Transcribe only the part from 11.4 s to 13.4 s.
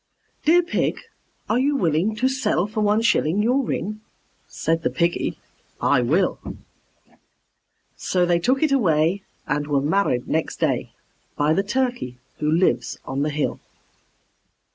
the Turkey who lives on the